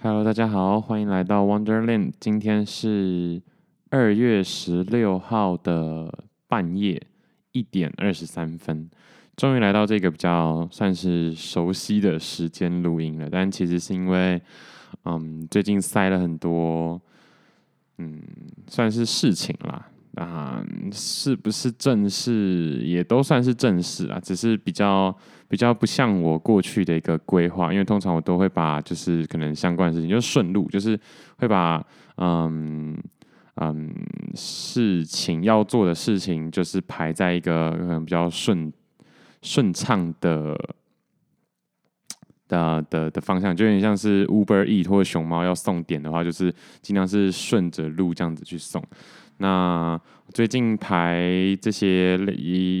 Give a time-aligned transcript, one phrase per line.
[0.00, 2.12] Hello，大家好，欢迎来到 Wonderland。
[2.20, 3.42] 今天是
[3.90, 7.02] 二月十六号的半夜
[7.50, 8.88] 一点二十三分，
[9.36, 13.28] 终于来到这个比较算是熟悉的时间录音了。
[13.28, 14.40] 但其实是因为，
[15.04, 17.02] 嗯，最近塞了很多，
[17.96, 18.22] 嗯，
[18.68, 19.88] 算是事情啦。
[20.14, 25.16] 啊，是不是正事也都算是正事啊，只是比较
[25.48, 30.98] 比较不像我过去的一个规划，因为通常我都会把就是可能相关的事情就是顺路，就是
[31.38, 31.82] 会把
[32.16, 32.96] 嗯
[33.56, 33.92] 嗯
[34.34, 38.72] 事情要做的事情就是排在一个可能比较顺
[39.40, 40.54] 顺畅的
[42.46, 48.82] 的的的方向，就有点像是 Uber E 或熊猫要送点的话，就是尽量是顺着路这样子去送。
[49.38, 50.00] 那
[50.32, 51.22] 最近排
[51.60, 52.16] 这些，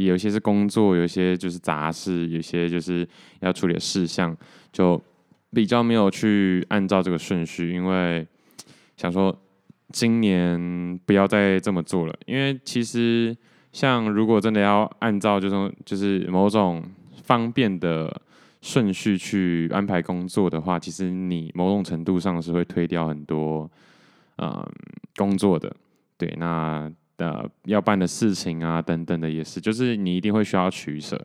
[0.04, 3.08] 有一些是工作，有些就是杂事，有些就是
[3.40, 4.36] 要处理的事项，
[4.70, 5.02] 就
[5.52, 8.26] 比较没有去按照这个顺序，因为
[8.96, 9.34] 想说
[9.92, 12.14] 今年不要再这么做了。
[12.26, 13.34] 因为其实
[13.72, 16.84] 像如果真的要按照这种就是某种
[17.24, 18.20] 方便的
[18.60, 23.70] 顺序去安排工作的话，其实你某种程度上是会推掉很多
[24.36, 24.62] 嗯
[25.16, 25.74] 工作的。
[26.18, 31.20] 对，那呃要办的事情啊，等等的也是，就是你一定会需要取舍。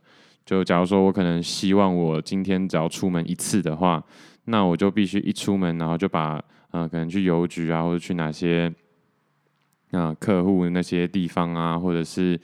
[0.46, 4.04] 就假如说我可能希望我今天只要出门一次的话，
[4.46, 8.70] 那我就必须一出门，然后就把呃可能去邮局啊，或者去哪些
[9.92, 12.38] 啊、客户那些地方啊，或者是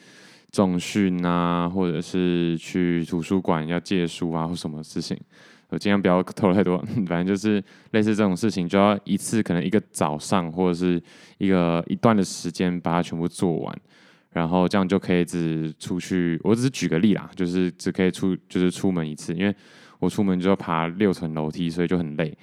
[0.51, 5.19] 重训啊，或者是去图书馆要借书啊，或什么事情。
[5.69, 10.99] 我尽量不要透露太多，反正就是类似这种事情，就要一次可能一个早上或者是
[11.37, 13.79] 一个一段的时间把它全部做完，
[14.31, 16.41] 然后这样就可以只出去。
[16.43, 19.55] 我只是举个例啦，就是只可以出就是出门一次，因为
[19.99, 22.35] 我出门就要爬六层楼梯，所以就很累。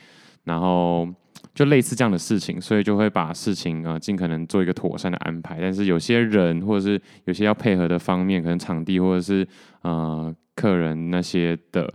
[0.44, 1.08] 然后
[1.52, 5.58] 就类似这样的事情，所以就会把事情啊尽可能做一个妥善的安排。
[5.60, 9.44] 但是有些人或者是有些要配合的方面，可能场地或者是
[9.82, 11.92] 呃客人那些的。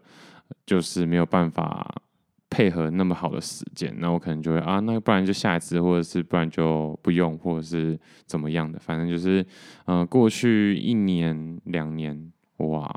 [0.66, 1.96] 就是没有办法
[2.50, 9.46] 配合那么好的时间，那我可能就会啊，那不然就下一次，或者是不然就不用，或者是怎么样的，反正就是，
[9.86, 12.92] 嗯、过去一年两年，哇，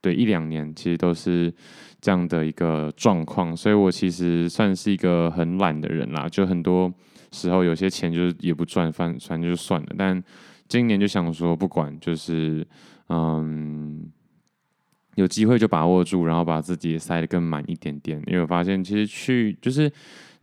[0.00, 1.52] 对，一两年其实都是
[2.00, 6.92] 这样的一个状况，所以我其实算是一个很懒的人啦，就很多
[7.32, 10.22] 时候有些钱就是也不赚，反反正就算了，但
[10.68, 12.64] 今年就想说不管，就是
[13.08, 13.89] 嗯。
[15.16, 18.22] 有机会就把握住，然后把自己塞得更满一点点。
[18.26, 19.90] 因为我发现，其实去就是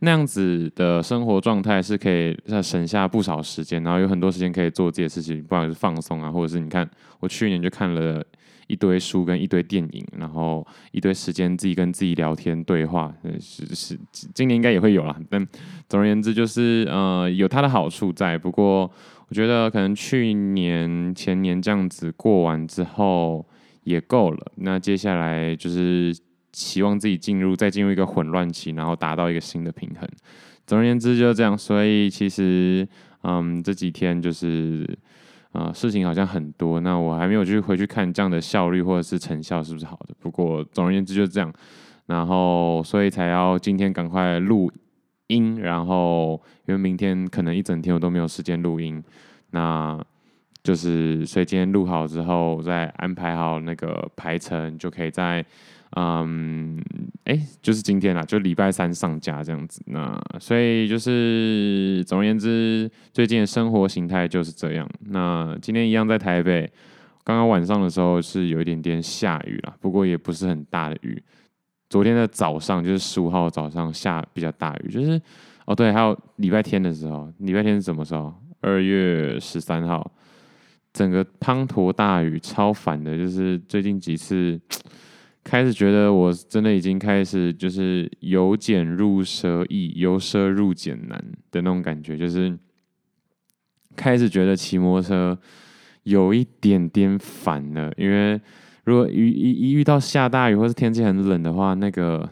[0.00, 8.22] 那样子的生活状态是可以省下不少时间，然后有很多时间可以做这些事情，不管是放松啊，或者是你看，我去年就看了
[8.66, 13.12] 一堆书跟一堆电影，然后一堆时间自己跟自己聊天对话。
[13.40, 13.98] 是是，
[14.34, 15.18] 今年应该也会有啦。
[15.30, 15.44] 但
[15.88, 18.36] 总而言之，就是呃有它的好处在。
[18.36, 18.82] 不过
[19.28, 23.44] 我觉得可能去年前年这样子过完之后。
[23.88, 24.52] 也够了。
[24.56, 26.14] 那接下来就是
[26.52, 30.06] 期望自己进入，再进入一个混乱期，然后达到一个新的平衡。
[30.66, 31.56] 总而言之就是这样。
[31.56, 32.86] 所以其实，
[33.22, 34.86] 嗯，这几天就是，
[35.52, 36.80] 啊、事情好像很多。
[36.80, 40.14] 那我还没有去回去看这样的效率或者是成效是不是好的。
[40.20, 41.50] 不过总而言之就是这样。
[42.06, 44.70] 然后所以才要今天赶快录
[45.28, 45.58] 音。
[45.60, 49.02] 然后因为明天可能一整天我都没有时间录音。
[49.52, 49.98] 那。
[50.62, 55.42] 就是，所以今天录好之后，再安排好那个排程，就可以在，
[55.96, 56.78] 嗯，
[57.24, 59.80] 哎、就是今天啦，就礼拜三上架这样子。
[59.86, 64.86] 那所以就是，总而言之，最近的生活形态就是这样。
[65.06, 66.70] 那今天一样在台北，
[67.24, 71.22] 刚刚晚上的时候是有一点点下雨啦，不过也不是很大的雨。
[71.88, 75.18] 昨天的早上就是十五号早上下比较大雨，就是
[75.64, 78.34] 哦对，还有礼拜天的时候，礼拜天是什么时候？
[78.60, 80.10] 二月十三号。
[80.98, 83.16] 整个滂沱大雨，超烦的。
[83.16, 84.60] 就是最近几次，
[85.44, 91.16] 开始觉得我真的已经开始就是由俭入奢易，由奢入俭难
[91.52, 92.16] 的那种感觉。
[92.16, 92.58] 就是
[93.94, 95.38] 开始觉得骑摩托车
[96.02, 98.40] 有一点点烦了，因为
[98.82, 102.28] 如果一一一遇到下大雨或是天气很冷的话，那个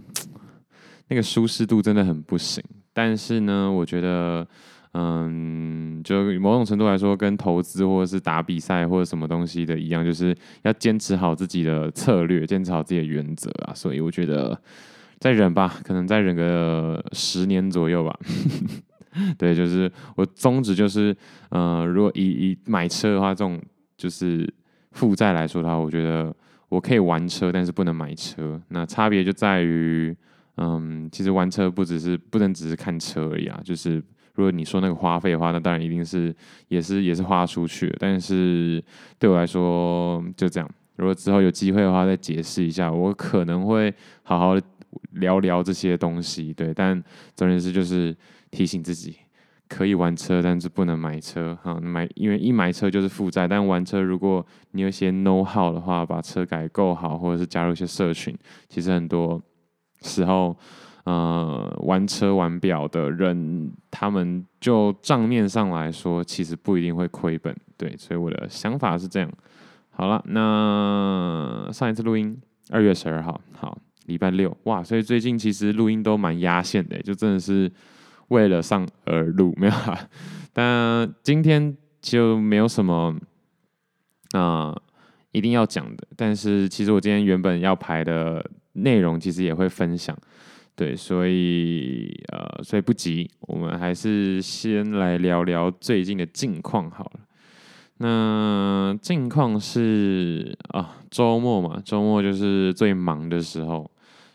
[1.06, 2.60] 那个舒适度真的很不行。
[2.92, 4.44] 但是呢，我觉得。
[4.98, 13.74] 嗯，就某种程度来说，跟投资或者是打比赛或者什么东西的一样，就是要坚持好自己的策略，坚持好自己的原则啊。
[13.74, 14.58] 所以我觉得
[15.18, 18.18] 再忍吧，可能再忍个十年左右吧。
[19.36, 21.14] 对，就是我宗旨就是，
[21.50, 23.60] 呃，如果以以买车的话，这种
[23.98, 24.50] 就是
[24.92, 26.34] 负债来说的话，我觉得
[26.70, 28.58] 我可以玩车，但是不能买车。
[28.68, 30.16] 那差别就在于。
[30.58, 34.02] 嗯，其实玩车不只是不能只是看车而已啊，就是
[34.36, 36.34] 如果你说那个花费的话，那当然一定是
[36.68, 37.92] 也是也是花出去。
[37.98, 38.82] 但是
[39.18, 43.92] 对我来说就这样，如果之后有机会的话再解释一下，我可能会
[44.22, 44.54] 好好
[45.12, 46.52] 聊聊这些东西。
[46.52, 47.02] 对，但
[47.34, 48.16] 总而之就是
[48.50, 49.16] 提醒自己。
[49.68, 51.74] 可以玩车，但是不能买车哈。
[51.80, 53.48] 买，因为一买车就是负债。
[53.48, 58.32] 但玩车，如果你有些 know how 的话，把车改够好，或者是加入一些社群，
[58.68, 59.42] 其实很多
[60.02, 60.56] 时候，
[61.06, 67.56] 呃，玩车玩表的人，他们就账面上来说，其实不一定会亏本。
[67.76, 69.28] 对，所以我的想法是这样。
[69.90, 72.38] 好了，那上一次录音
[72.70, 77.72] 二月十二号，好，礼拜六，哇，所以最近其实录音都蛮压线的，就真的是。
[78.28, 79.72] 为了上而录，没有，
[80.52, 83.14] 但今天就没有什么
[84.32, 84.76] 啊、
[85.30, 86.04] 一定要讲的。
[86.16, 90.18] 但是其实我今天原本要排的内容，其实也会分享。
[90.76, 97.20] 对，所以呃，所以不急，我们还是先来聊聊最近的近况好了。
[97.98, 103.90] 那近况是啊，周末嘛，周末就是最忙的时候。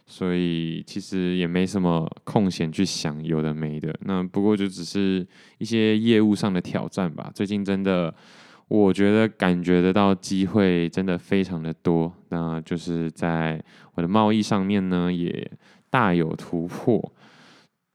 [0.08, 5.26] 所以其实也没什么空闲去想有的没的，那不过就只是
[5.58, 7.32] 一些业务上的挑战吧。
[7.34, 8.14] 最近真的，
[8.68, 13.64] 我觉得感觉得到机会真的非常的多，那就是在
[13.94, 15.50] 我的贸易上面呢也
[15.92, 17.14] 大有突破。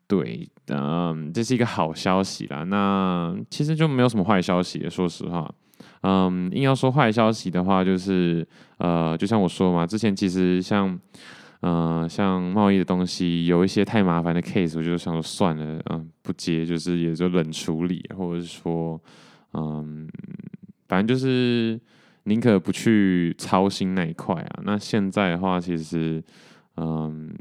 [0.07, 2.63] 对，嗯，这是一个好消息啦。
[2.63, 5.53] 那其实就没有什么坏消息，说实话，
[6.03, 8.47] 嗯，硬要说坏消息的话，就是
[8.79, 10.97] 呃，就像我说嘛，之前其实像。
[11.63, 19.01] 嗯、像贸易的东西有一些太麻烦的 case，我就想说算了，嗯、不接，就是也就冷处理，或者是说，
[19.55, 20.07] 嗯，
[20.87, 21.81] 反正就是
[22.25, 24.61] 宁可不去操心那一块啊。
[24.65, 26.23] 那现在的话，其实，
[26.77, 27.35] 嗯，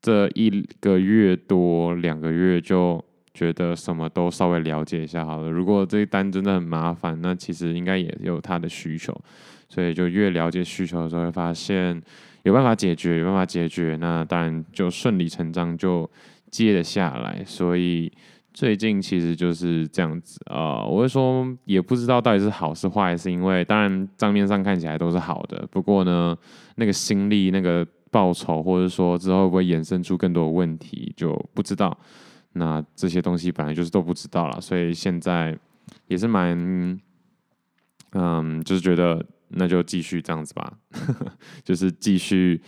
[0.00, 3.04] 这一个月多两个月就
[3.34, 5.50] 觉得什么都稍微了解一下好了。
[5.50, 9.14] 如果这一单真的很麻烦，那其实应该也有他的需求，
[9.68, 12.02] 所以就越了解需求的时候，会发现。
[12.44, 16.08] 有办法解决，有办法解决，那当然就顺理成章就
[16.50, 17.42] 接了下来。
[17.44, 18.10] 所以
[18.54, 26.34] 最近其实就是这样子啊、呃，我会说也不知道到底是好是坏，是因为当然账面上看起来都是好的，不过呢，
[26.76, 31.98] 那个心力、那个报酬，或者说之后会不会衍生出更多的问题，就不知道。
[32.52, 35.58] 那这些东西本来就是都不知道了，所以现在
[36.06, 37.00] 也是蛮，
[38.12, 39.24] 嗯，就是觉得。
[39.50, 40.70] 那就继续这样子吧，
[41.64, 42.60] 就是继续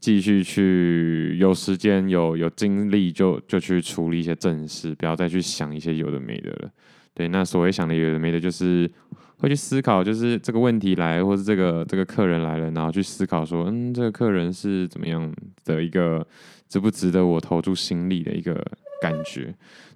[0.00, 6.70] 继续去有时间有有精力就就去处理一些正事，不要再去想一些有的没的了。
[7.12, 8.90] 对，那所谓想的有的没的，就是
[9.42, 15.30] 会去思考，就是这个问题来，或是这个这个客人来了，然后去思考说，嗯，这个客人是怎么样
[15.64, 16.26] 的一个，
[16.68, 18.64] 值不值得我投注心力的一个。
[19.02, 19.52] 感觉，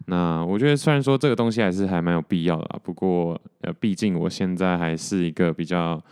[0.06, 6.02] 那我觉得虽然说这个东西还是还蛮有必要的，不过呃，毕竟我现在还是一个比较，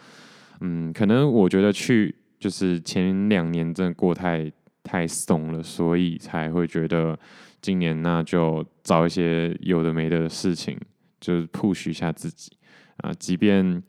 [0.61, 4.49] 嗯，可能我觉得去就是前两年真的过太
[4.85, 7.19] 太松了，所以才会觉得
[7.61, 10.79] 今年那就找一些有的没的事情，
[11.21, 12.53] 就是 push 一下自己
[12.99, 13.83] 啊，即便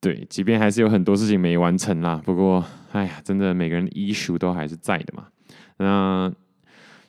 [0.00, 5.28] 对，即便还是有很多事情没完成啦，不过哎呀，真的每个人的医术都还是在的嘛，
[5.78, 6.32] 那。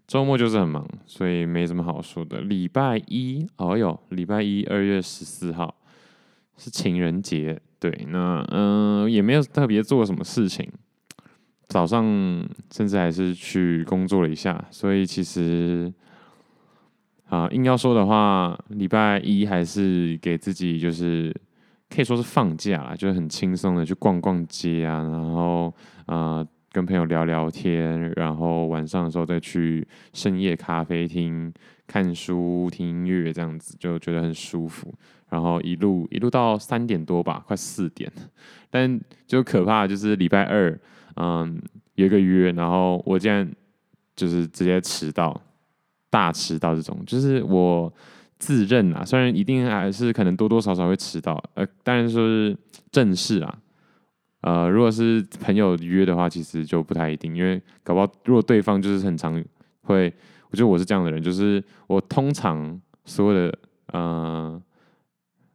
[0.07, 2.41] 周末就是很忙，所以没什么好说的。
[2.41, 5.75] 礼拜一，哦哟，礼拜一二月十四号
[6.57, 10.67] 是情人节，对，那嗯、也没有特别做什么事情，
[11.67, 12.03] 早上
[12.71, 15.93] 甚至还是去工作了一下，所以其实
[17.29, 21.33] 啊，硬要说的话，礼拜一还是给自己就是
[21.89, 25.73] 可以说是放假啦，就是很轻松的去逛逛街啊，然后
[26.05, 26.45] 啊。
[26.71, 31.51] 跟朋友聊聊天，然后晚上的时候再去深夜咖啡厅
[31.87, 34.93] 看书、听音乐，这样子就觉得很舒服。
[35.29, 38.09] 然后一路一路到三点多吧，快四点。
[38.69, 40.79] 但就可怕就是礼拜二，
[41.15, 41.59] 嗯，
[41.95, 43.51] 有一个约，然后我竟然
[44.15, 45.41] 就是直接迟到，
[46.09, 46.97] 大迟到这种。
[47.05, 47.91] 就是我
[48.37, 52.57] 自认啊，虽然一定还是可能多多少少会迟到，呃，当然说是
[52.91, 53.57] 正式啊。
[54.41, 59.33] 呃，如果是朋友约的话，其实就不太一定，因为搞不好如果对方就是很常
[59.81, 60.13] 会，
[60.49, 64.61] 我觉得我是这样的人，就是我通常所有的呃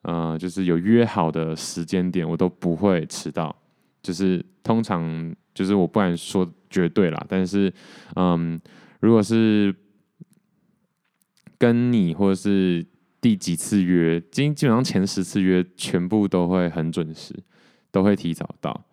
[0.02, 3.56] 呃，就是有约好的时间点，我都不会迟到，
[4.02, 7.73] 就是通常就是我不敢说绝对啦，但是
[8.16, 8.61] 嗯，
[9.00, 9.75] 如果是
[11.64, 12.85] 跟你或者是
[13.21, 17.35] 第几次约，基基本上前十次约全部都会很准时。
[17.94, 18.85] 都会提早到，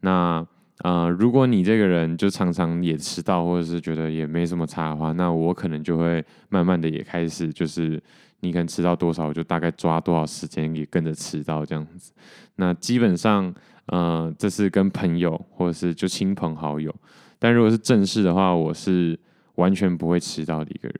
[0.00, 0.42] 那
[0.78, 8.02] 呃，如果你这个人就常常也迟到，或者是觉得也没什么差的话，那我可能就会慢慢的也开始，就是
[8.40, 12.14] 你可能迟到多少，我就大概抓多少时间也跟着迟到这样子。
[12.54, 13.54] 那基本上，
[13.88, 16.90] 呃，这是跟朋友或者是就亲朋好友，
[17.38, 19.20] 但如果是正式的话，我是
[19.56, 20.98] 完全不会迟到的一个人。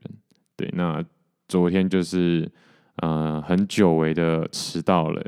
[0.59, 1.03] 对，那
[1.49, 2.51] 昨天就是
[2.97, 5.25] 呃很久违的迟到了，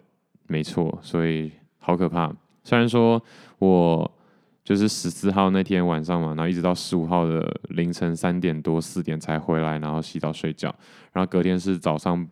[0.46, 2.32] 没错，所以好可怕。
[2.64, 3.22] 虽然说
[3.58, 4.10] 我。
[4.64, 10.68] 就是十四号那天晚上嘛，然后一直到十五号的凌晨三点多四点才回来，然后洗澡睡觉，
[11.10, 12.28] 然后隔天是早上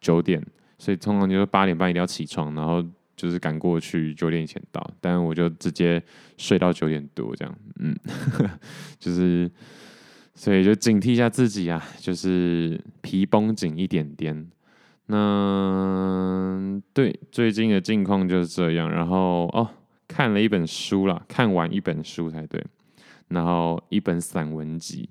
[0.00, 0.40] 九点，
[0.78, 2.80] 所以通常就是八点半一定要起床，然后
[3.16, 6.00] 就是赶过去九点以前到，但我就直接
[6.36, 7.92] 睡到九点多这样，嗯，
[9.00, 9.50] 就 是
[10.40, 14.50] 所以就警惕一下自己啊，就是皮绷紧一点点。
[15.04, 19.68] 那对最近的近况就是这样，然后哦。
[20.08, 22.60] 看了一本书啦，看完一本书才对，
[23.28, 25.08] 然后一本散文集，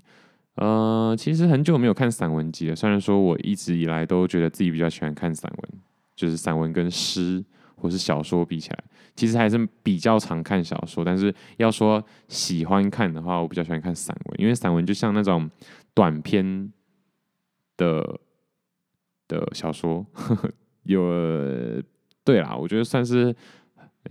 [0.56, 2.76] 呃，其实很久没有看散文集了。
[2.76, 5.72] 虽然说我一直以来都觉得自己比较喜欢看散文，
[6.18, 7.42] 就是散文跟诗
[7.80, 8.84] 或是小说比起来，
[9.16, 11.04] 其实还是比较常看小说。
[11.04, 15.50] 但是要说喜欢看的话，我比较喜欢看散文，因为散文就像那种
[15.94, 16.72] 短篇
[17.78, 18.20] 的
[19.28, 20.52] 的小说，呵 呵
[20.84, 21.82] 有
[22.24, 23.36] 对啦，我觉得算是。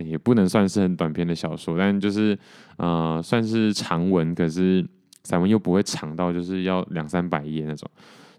[0.05, 2.37] 也不能算是很短篇的小说，但就是
[2.77, 4.87] 呃，算是长文，可是
[5.23, 7.89] 散文又不会长到就是要两三百页那种，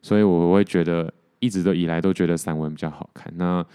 [0.00, 3.30] 所以我会觉得一直都以来都觉得散文比较好看。
[3.36, 3.66] 那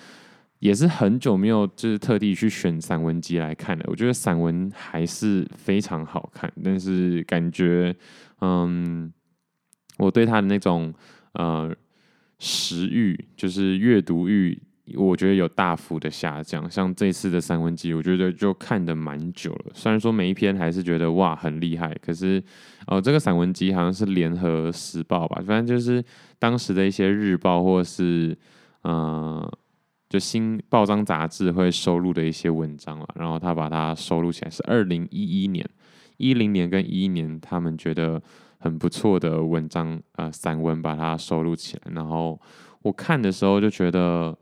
[0.59, 3.85] 也是很久没有就是特地去选散文集来看了。
[3.87, 7.95] 我觉得散文还是非常好看，但是感觉
[8.41, 9.11] 嗯，
[9.97, 10.93] 我对他的那种
[11.33, 11.75] 呃
[12.39, 14.61] 食欲，就是阅读欲。
[14.93, 19.71] 我觉得有大幅的下降，像这次的散文集，我觉得就看得蛮久了。
[19.73, 22.39] 虽然说每一篇还是觉得哇很厉害，可是
[22.85, 26.05] 哦，这个散文集好像是联合时报吧，反正就是
[26.37, 28.37] 当时的一些日报或是
[28.83, 29.51] 呃
[30.15, 35.67] 就新报章杂志会收录的一些文章了，然后他把它收录起来，是二零一一年、
[36.17, 38.21] 一零年跟一一年他们觉得
[38.59, 41.91] 很不错的文章呃散文，把它收录起来。
[41.93, 42.39] 然后
[42.81, 44.35] 我看的时候就觉得。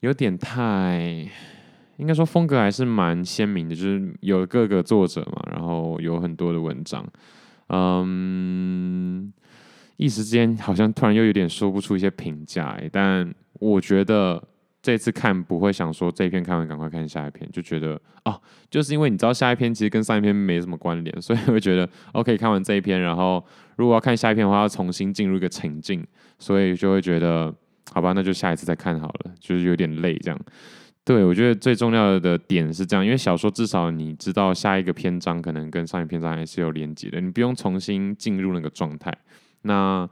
[0.00, 1.28] 有点太，
[1.96, 7.04] 应该说风格还是蛮鲜明的，就是有各个作者嘛，然后有很多的文章，
[7.66, 9.32] 嗯，
[9.96, 14.40] 一时间好像突然又有点说不出一些评价，但我觉得
[14.88, 18.40] 这次看不会想说这一篇看完赶快看下一篇，就觉得哦，
[18.70, 23.44] 就是因为你知道下一篇其实跟上一篇没什么关联，所以 会觉得 OK 看完这一篇，然后
[23.76, 26.02] 如果要看下一篇的话，要重新进入一个情境，
[26.38, 27.54] 所以就会觉得。
[27.90, 30.38] 好吧，那就下一次再看好了，就是有点累这样。
[31.04, 39.10] 对，我觉得最重要的点是这样，因为小说至少你知道下一个篇章可能跟上一篇章还是有连接的，你不用重新进入那个状态。
[39.62, 40.06] 那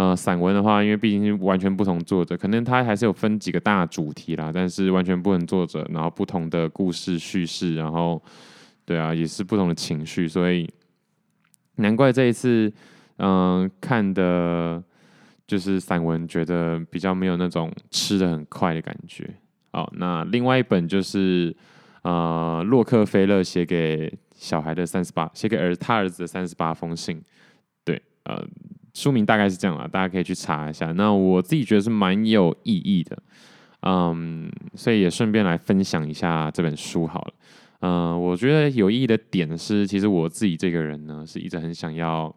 [0.00, 8.22] 呃，散文的话，因为毕竟是完全不同作者，可能它还是有分几个大主题啦，但是完全不同作者，然后不同的故事叙事，然后
[8.86, 10.66] 对啊，也是不同的情绪，所以
[11.76, 12.72] 难怪这一次
[13.16, 14.82] 嗯、看的。
[15.50, 19.28] 就是散文，觉得比较没有那种吃得很快的感觉。
[19.72, 21.52] 好，那另外一本就是
[22.02, 27.20] 呃，洛克菲勒写给小孩的三十八，写给儿他儿子的三十八封信。
[27.84, 28.40] 对，呃，
[29.00, 30.92] 书名大概是这样啦，大家可以去查一下。
[30.92, 33.22] 那我自己觉得是蛮有意义的，
[33.82, 37.32] 嗯，所以也顺便来分享一下这本书好了。
[37.80, 42.34] 嗯，我觉得有意义的点是，其实我自己这个人呢，是一直很想要。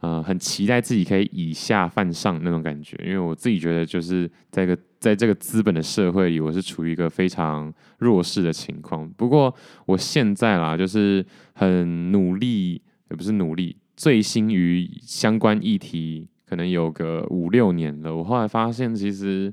[0.00, 9.10] 呃，很期待自己可以以下犯上那种感觉，因为我自己觉得就是在个在这个资本的社会里，我是处于一个非常弱势的情况。
[9.16, 9.52] 不过
[9.86, 18.14] 我现在啦，就是很努力，也不是努力，醉心于相关议题，可能有个五六年了。
[18.14, 19.52] 我后来发现，其实，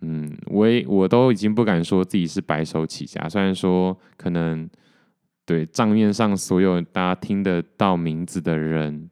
[0.00, 4.68] 嗯，我也我都已经不敢说自己是白手起家，虽然说可能
[5.44, 9.08] 对账面上所有大家听得到名字的人。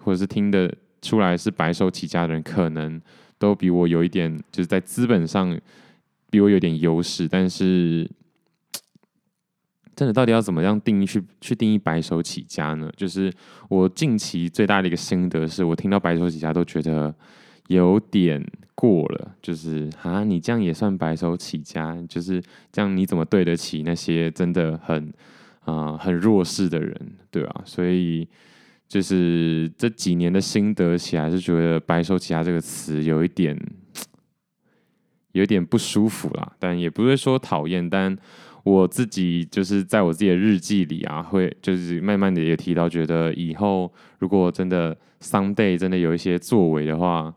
[0.00, 3.00] 或者是听得出来是白手起家的人，可能
[3.38, 5.58] 都比我有一点，就是在资本上
[6.28, 7.26] 比我有点优势。
[7.26, 8.06] 但是，
[9.94, 12.90] 真的到底要怎么样定义去去定义白手起家呢？
[12.96, 13.32] 就是
[13.68, 17.14] 我近期最大的一个心得是，我听到白手起家都觉得
[17.68, 19.34] 有点过了。
[19.40, 21.96] 就是啊，你这样也算白手起家？
[22.08, 25.12] 就是这样，你怎么对得起那些真的很
[25.60, 27.62] 啊、很弱势的人，对吧、啊？
[27.64, 28.28] 所以。
[28.86, 33.58] 就是这几年的心得起来，是觉得“白手起家”这个词有一点，
[35.32, 36.52] 有一点不舒服啦。
[36.60, 38.16] 但也不会说讨厌，但
[38.64, 47.32] 我自己就是在我自己的日记里啊，会就是慢慢的也提到，觉得以后如果真的 someday 真的有一些作为的话，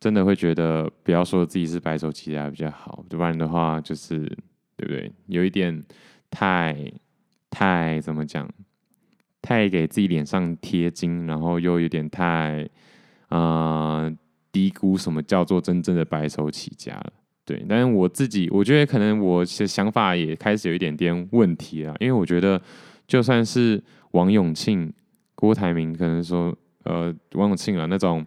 [0.00, 4.20] 真的会觉得不要说自己是白手起家比较好，不然的话就是
[4.76, 5.12] 对不对？
[5.26, 5.84] 有一点
[6.30, 6.92] 太
[7.50, 8.48] 太怎么讲？
[9.40, 12.68] 太给自己脸上贴金，然后又有点太
[13.28, 14.10] 啊、
[14.50, 17.12] 低估什么叫做真正的白手起家了。
[17.48, 22.60] 对，但是我自己，我觉得可能我的想法也开始有一点点问题了，因为我觉得
[23.06, 24.92] 就算是王永庆、
[25.34, 28.22] 郭台铭，可能说呃王永庆啊那种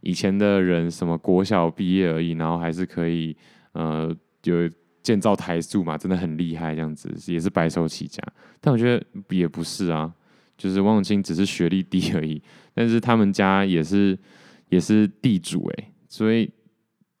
[0.00, 3.36] 以前的人，什么国小毕业而已，然后还是可以
[3.74, 4.12] 呃
[4.42, 4.68] 有
[5.04, 8.20] 建造台塑嘛，真的很厉害，这样子也是白手起家。
[8.60, 10.12] 但我觉得也不是啊，
[10.58, 12.42] 就是王永庆只是学历低而已，
[12.74, 14.18] 但是他们家也是
[14.68, 16.50] 也是地主哎、所以。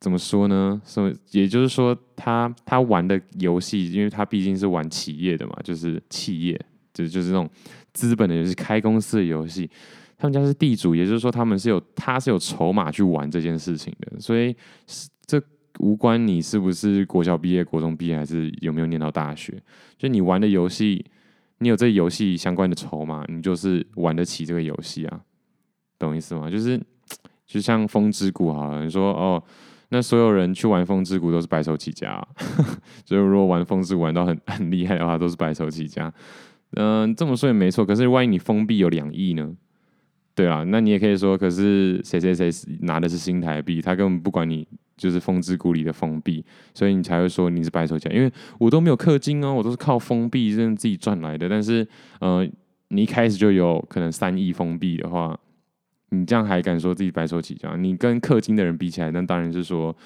[0.04, 0.78] 怎么说呢？
[0.84, 6.60] 所以也就是说他，他玩的游戏，因为他毕竟是玩企业的嘛，就是企业，
[6.92, 7.48] 就就是那种
[7.94, 9.70] 资本的游戏，开公司的游戏。
[10.18, 14.20] 他们家是地主，也就是说，他们是有他是有筹码去玩这件事情的。
[14.20, 14.54] 所以
[15.24, 15.42] 这
[15.78, 19.58] 无关你是不是国小毕业、国中毕业，还是有没有念到大学。
[19.96, 21.02] 就你玩的游戏，
[21.60, 25.18] 你有这游戏相关的筹码，你就是玩得起这个游戏啊，
[25.98, 26.50] 懂意思吗？
[26.50, 26.78] 就是
[27.46, 29.42] 就像风之谷好了，你说哦。
[29.90, 32.26] 那所有人去玩风之谷都是白手起家，啊，
[33.04, 36.12] 所以如果玩风之谷玩到很 很厉害的话，都是白手起家。
[36.76, 37.86] 嗯、这么说也没错。
[37.86, 39.54] 可是万一你封闭有两亿呢？
[40.34, 42.50] 对啊，那你也可以说，可是谁谁谁
[42.80, 48.14] 拿的是新台币，他根本不管你就是风之谷里的封闭，所以你才会说你是白手起家。
[48.14, 51.48] 因为我都没有氪金哦，我都是靠封闭认自己赚来的。
[51.48, 51.86] 但是，
[52.18, 52.44] 呃，
[52.88, 55.38] 你一开始就有可能三亿封闭的话。
[56.10, 57.74] 你这样还敢说自己白手起家？
[57.76, 59.96] 你跟氪金的人比起来，那当然是说，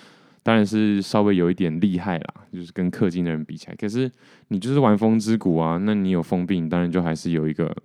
[0.42, 3.74] 当然是稍微有一点厉害啦，就是跟氪金的人比起来。
[3.74, 4.10] 可是
[4.48, 7.76] 你就是玩风之谷啊，那你有封病，当然就还是有一个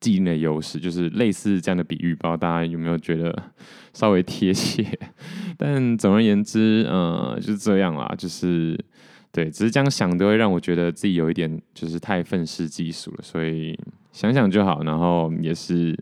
[0.00, 3.52] 技能的优势，就是类似这样的比喻，不知道大家有没有觉得
[3.92, 4.86] 稍微贴切？
[5.58, 8.82] 但总而言之，呃，就是这样啦，就是
[9.30, 13.78] 对，只是这样想都会让我觉得自己有一点就是太愤世嫉俗了，所以
[14.10, 15.94] 想想就好，然后也是。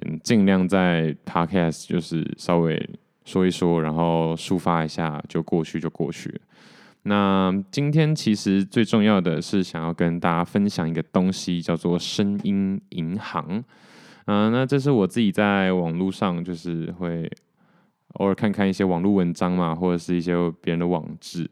[0.00, 2.88] 嗯，尽量在 podcast 就是稍微
[3.26, 6.40] 说一说，然后抒发一下，就过去就过去。
[7.02, 13.62] 那今天其实最重要的是想要跟大家分享一个东西，叫做声音银行。
[14.24, 17.30] 嗯，那这是我自己在网络上就是会
[18.14, 21.48] 偶尔看看一些网络文章嘛，或者是一些别人的网志。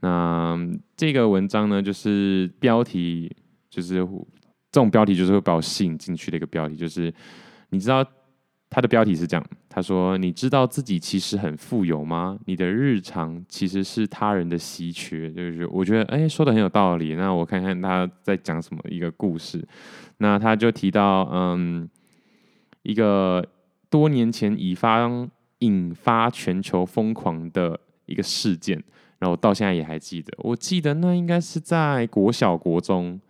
[0.00, 0.56] 那
[0.96, 3.34] 这个文章呢，就是标题
[3.68, 3.96] 就是
[4.70, 7.12] 这种标题，就是会把我吸引进去的一个标题，就是。
[7.74, 8.06] 你知道
[8.70, 12.38] 他的标题是这样，他说：“你知道自己其实很富有吗？
[12.46, 17.14] 你的日常其实是他人的稀缺。”就是我觉得，哎，说的很有道理。
[17.14, 19.66] 那我看看他在讲什么一个故事。
[20.18, 21.88] 那他就提到，嗯，
[22.82, 23.44] 一个
[23.90, 25.10] 多年前已发
[25.58, 28.82] 引发全球疯狂的一个事件，
[29.18, 30.32] 然后到现在也还记得。
[30.38, 33.20] 我记得那应该是在国小国中。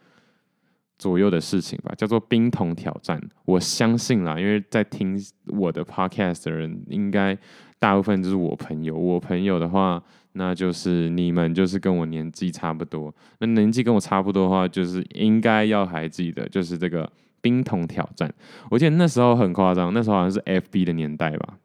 [0.98, 3.20] 左右的事情吧，叫做冰桶挑战。
[3.44, 7.36] 我相信啦，因为在听我的 podcast 的人，应该
[7.78, 8.96] 大部分就是我朋友。
[8.96, 10.02] 我朋友的话，
[10.32, 13.14] 那就是你们，就是跟我年纪差不多。
[13.40, 18.32] 那年纪跟我差不多的话，就是应该要还记得，就是这个冰桶挑战。
[18.70, 21.58] 我记得那时候很夸张，那时候好像是 FB 的年代吧？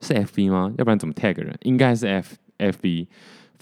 [0.00, 0.72] 是 FB 吗？
[0.78, 1.56] 要不然怎么 tag 人？
[1.62, 3.06] 应该是 F FB。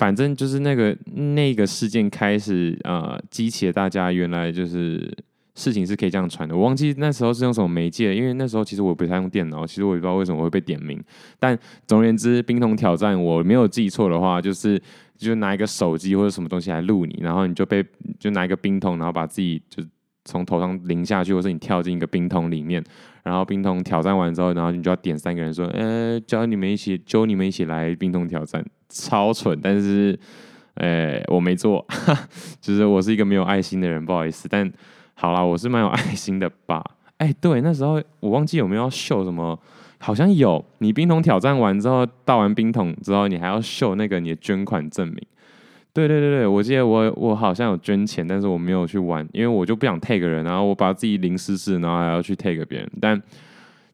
[0.01, 5.15] 反正就是那个那个事件开始，呃，激起了大家原来就是
[5.55, 6.57] 事情是可以这样传的。
[6.57, 10.99] 我忘记那时候是用什么媒介，因为那时候其实我不太用电脑，其实我也不知道为什么会被点名。
[11.39, 14.81] 但总而言之，冰桶挑战我没有记错的话，就是
[15.19, 17.85] 就拿一个手机或者什么东西来录你，然后你就被
[18.19, 19.85] 就拿一个冰桶，然后把自己就
[20.25, 22.83] 从头上淋下去，或者你跳进一个冰桶里面，
[23.23, 28.65] 然后冰桶挑战完之后，然后你就要点三个人说，呃，叫你们一起，揪你们一起来冰桶挑战。
[28.91, 30.19] 超蠢，但是，
[30.75, 31.87] 诶、我没做，
[32.61, 34.49] 就是我是一个没有爱心的人，不好意思。
[34.51, 34.71] 但
[35.15, 36.85] 好啦，我是蛮有爱心的吧？
[37.19, 39.59] 哎、对，那时候我忘记有没有要秀什么，
[39.99, 40.65] 好像有。
[40.79, 45.17] 你冰桶挑战完之后，倒完冰桶之后，你还要秀那个你的捐款证明。
[45.93, 52.91] 对对对对，我记得我我好像有捐钱，但是我没有去玩，因为我就不想 take 人，然后我把自己淋湿湿，然后还要去 take 别人。
[53.01, 53.21] 但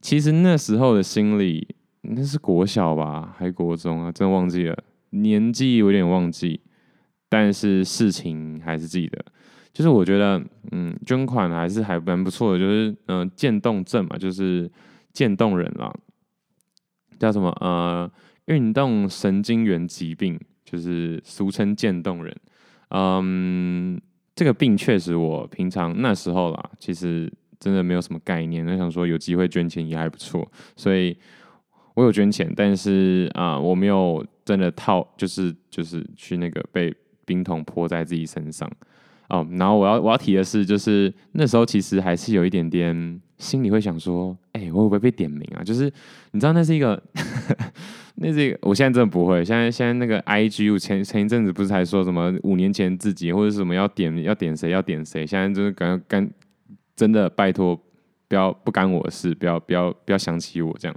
[0.00, 1.66] 其实那时候的心里。
[2.08, 4.12] 那是国小吧，还国中啊？
[4.12, 6.60] 真忘记了，年纪有点忘记，
[7.28, 9.24] 但是事情还是记得。
[9.72, 10.42] 就是我觉得，
[10.72, 12.58] 嗯，捐款还是还蛮不错的。
[12.58, 14.70] 就是，嗯、渐冻症嘛，就是
[15.12, 15.92] 渐冻人啦，
[17.18, 17.50] 叫什么？
[17.60, 18.10] 呃，
[18.46, 22.34] 运动神经元疾病，就是俗称渐冻人。
[22.88, 24.00] 嗯，
[24.34, 31.14] 这个病确实我平常那时候啦，其实真的没有什么概念，我想说有机会捐钱也还不错，所以
[31.96, 38.70] 我有捐钱，但是啊、我没有真的套，就是就是去那个被冰桶泼在自己身上。
[39.28, 45.64] 哦，然后我要我要提的是，就是那时候其实还是有一点点心里会想说，哎、我会不会被点名啊？
[45.64, 45.92] 就是
[46.30, 47.02] 你知道那是一个。
[48.18, 49.44] 那这个，我现在真的不会。
[49.44, 55.26] 现在现在那个 IG，前前一阵子不是还说什么五年前自己或者什么要点要点谁要点谁？
[55.26, 56.30] 现在就是感觉干
[56.94, 57.78] 真的拜托，
[58.26, 60.96] 不要不干我的事，不要不要不要想起我这样。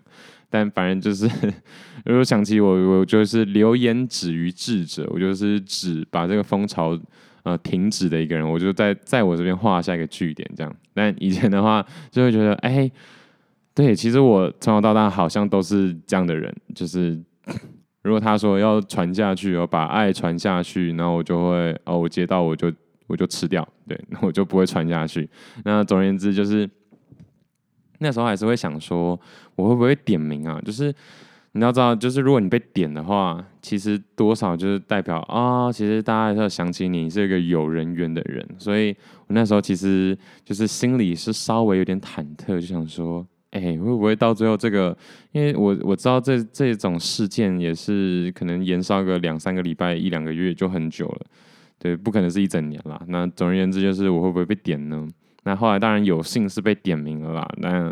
[0.49, 1.29] 但反正就是，
[2.05, 6.99] 如果想起我，我就是流言止于智者，我就是指把这个风潮
[7.43, 10.75] 呃停止的一个人，我就在在我这边画下一个句点这样。
[10.93, 12.91] 但以前的话，就会觉得哎。
[13.75, 17.17] 对，其实我从小到大好像都是这样的人，就是
[18.03, 22.69] 如果他说要传下去，我把爱传下去，然后我就会哦，我接到我就
[23.07, 25.29] 我就吃掉，对，那 我就不会传下去。
[25.63, 26.69] 那总而言之，就是
[27.99, 29.17] 那时候还是会想说，
[29.59, 30.61] 我会不会点名啊？
[30.63, 30.93] 就是
[31.51, 38.47] 你要知道，就是如果你被点的话，其实多少就是代表啊、其实大家还是要想起你是一个有人缘的人。
[38.57, 38.95] 所以
[39.27, 43.25] 我那时候其实就是心里是稍微有点忐忑，就想说。
[43.51, 44.95] 哎、会不会到最后这个？
[45.31, 51.25] 因为我我知道这这种事件也是可能延烧个两三个礼拜、一两个月就很久了，
[51.79, 53.01] 对，不可能是一整年啦。
[53.07, 55.07] 那总而言之，就是我会不会被点呢？
[55.45, 57.51] 那后来当然有幸是被点名了啦。
[57.57, 57.91] 那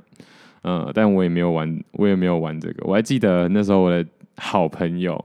[0.68, 2.86] 呃，但我也没有玩，我也没有玩这个。
[2.86, 5.18] 我还记得那时候我的好朋友。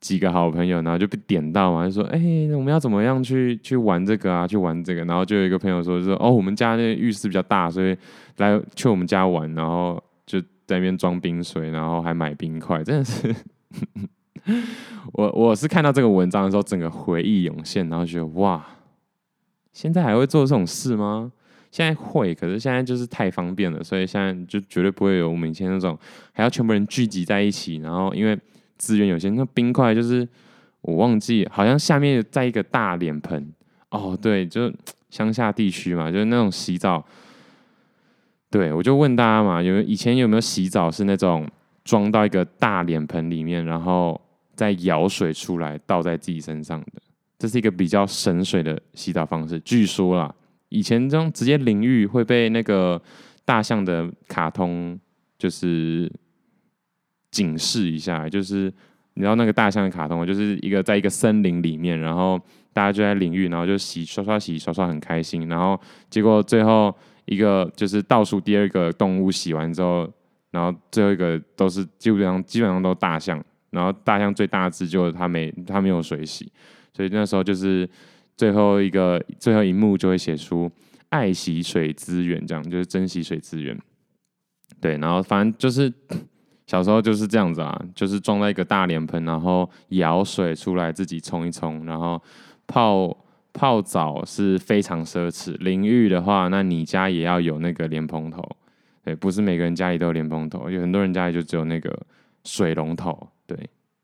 [0.00, 4.46] 几个好朋友，然后就被点到嘛，就说：“哎、欸，我们要怎么样去去玩这个啊？
[4.46, 7.96] 去玩这个。”然后就有一个朋友说：“说哦，我们家那浴室比较大，所以
[8.36, 13.34] 来去我们家玩，然后就在那边装冰水，然后还买冰块，真的是。
[15.14, 18.62] ”我我是看到这个文章的时候，整个回忆涌现，然后觉得哇，
[19.72, 21.32] 现在还会做这种事吗？
[21.74, 25.98] 现在会，可是现在就是太方便了，所以现在就绝对不会有我们以前那种
[26.30, 28.38] 还要全部人聚集在一起，然后因为。
[28.76, 30.28] 资源有限，那冰块就是
[30.80, 33.50] 我忘记，好像下面在一个大脸盆
[33.90, 34.70] 哦，对，就
[35.10, 37.02] 乡下地区嘛，就是那种洗澡。
[38.50, 41.48] 对，我就问大家嘛，有以前有没有洗澡是那种
[41.84, 44.20] 装到一个大脸盆里面，然后
[44.56, 47.00] 再舀水出来倒在自己身上的？
[47.38, 49.58] 这是一个比较省水的洗澡方式。
[49.60, 50.34] 据说啦，
[50.74, 53.00] 以前这种直接淋浴会被那个
[53.44, 54.98] 大象的卡通
[55.38, 56.10] 就是。
[57.34, 58.72] 警示一下，就是
[59.14, 62.40] 你知道那个大象的卡通，就是一个在一个森林里面，然后
[62.72, 65.76] 大家就在淋浴，然后就洗刷刷洗刷刷很开心，然后
[66.08, 70.08] 结果最后一个就是倒数第二个动物洗完之后，
[70.52, 76.48] 然后最后一个都是基本上基本上都大象，然后大象最大只就它没它没有水洗，
[76.92, 77.88] 所以那时候就是
[78.36, 80.70] 最后一个最后一幕就会写出
[81.08, 83.78] 爱惜水资源，这样就是珍惜水资源，
[84.80, 85.92] 对，然后反正就是。
[86.66, 92.20] 小时候就是这样子啊，就是装在一个大脸盆，然后舀水出来自己冲一冲，然后
[92.66, 93.14] 泡
[93.52, 95.54] 泡澡是非常奢侈。
[95.58, 98.42] 淋浴的话，那你家也要有那个莲蓬头，
[99.04, 101.94] 对，不是每个人家里都有莲蓬头，有很多人家里就只有那个
[102.44, 103.54] 水龙头，对，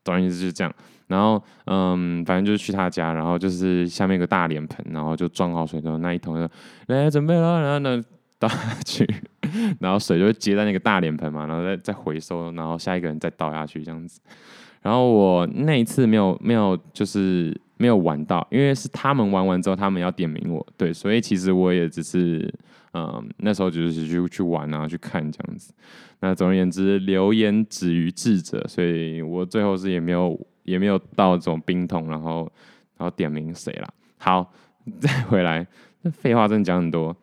[0.05, 0.71] 总而言之就是这样。
[1.11, 6.49] 然后嗯，反正就是去他家，然后就是下面有个大脸盆，然后就装好水之后，那一桶就
[6.87, 8.01] 来准备了，然后呢
[8.39, 9.05] 倒下去。
[9.81, 14.21] 然后水就接在那个大脸盆嘛，然后再再回收，然后下一个人再倒下去这样子。
[14.81, 22.53] 然后我那一次没有没有就是没有玩到，因为是他们玩完之后，他们要点名我，对，所以其实我也只是
[22.95, 25.75] 嗯那时候就是去去玩啊去看这样子。
[26.21, 30.39] 那总而言之，流言止于智者，所以我最后是也没有
[30.71, 32.51] 也没有到这种冰桶，然后
[32.97, 33.89] 然后点名谁啦。
[34.19, 34.53] 好，
[35.01, 35.67] 再回来，
[36.03, 37.17] 那废话真的讲很多。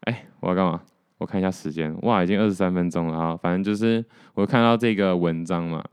[0.00, 0.82] 哎，我要干嘛？
[1.18, 3.36] 我看一下时间，哇，已经二十三分钟了啊！
[3.36, 5.84] 反正就是我看到这个文章嘛，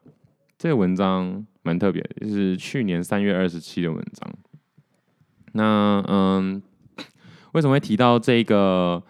[0.56, 4.32] 这个文章蛮特别的，就是去年三月二十七的文章。
[5.54, 6.62] 那嗯，
[7.54, 9.02] 为什么会提到这个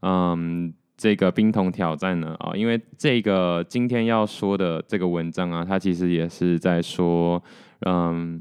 [0.00, 2.36] 嗯这个冰桶挑战呢？
[2.38, 7.42] 啊，因为这个今天要说的这个文章啊，它其实也是在说，
[7.86, 8.40] 嗯，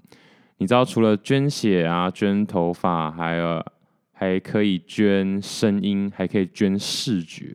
[0.57, 3.65] 你知道除了捐血啊、捐头发，还有。
[4.13, 7.51] 还可以捐声音，还可以捐视觉。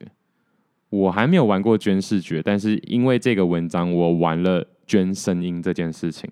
[0.90, 6.28] 我还没有玩过捐视觉，但是因为这个文章，我玩了捐声音这件事情。